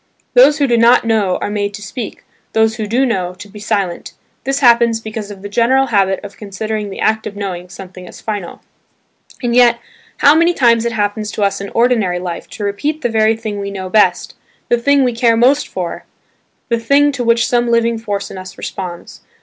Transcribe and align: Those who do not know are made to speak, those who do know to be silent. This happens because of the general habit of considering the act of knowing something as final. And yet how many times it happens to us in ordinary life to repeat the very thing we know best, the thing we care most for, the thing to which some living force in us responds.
Those 0.33 0.57
who 0.57 0.65
do 0.65 0.79
not 0.79 1.05
know 1.05 1.37
are 1.43 1.51
made 1.51 1.75
to 1.75 1.81
speak, 1.83 2.23
those 2.53 2.77
who 2.77 2.87
do 2.87 3.05
know 3.05 3.35
to 3.35 3.47
be 3.47 3.59
silent. 3.59 4.13
This 4.45 4.57
happens 4.61 4.99
because 4.99 5.29
of 5.29 5.43
the 5.43 5.47
general 5.47 5.85
habit 5.93 6.19
of 6.23 6.37
considering 6.37 6.89
the 6.89 6.99
act 6.99 7.27
of 7.27 7.35
knowing 7.35 7.69
something 7.69 8.07
as 8.07 8.19
final. 8.19 8.63
And 9.43 9.55
yet 9.55 9.77
how 10.17 10.33
many 10.33 10.55
times 10.55 10.85
it 10.85 10.91
happens 10.93 11.29
to 11.33 11.43
us 11.43 11.61
in 11.61 11.69
ordinary 11.75 12.17
life 12.17 12.49
to 12.49 12.63
repeat 12.63 13.01
the 13.03 13.09
very 13.09 13.37
thing 13.37 13.59
we 13.59 13.69
know 13.69 13.89
best, 13.91 14.33
the 14.69 14.77
thing 14.79 15.03
we 15.03 15.13
care 15.13 15.37
most 15.37 15.67
for, 15.67 16.05
the 16.69 16.79
thing 16.79 17.11
to 17.11 17.23
which 17.23 17.47
some 17.47 17.69
living 17.69 17.99
force 17.99 18.31
in 18.31 18.39
us 18.39 18.57
responds. 18.57 19.21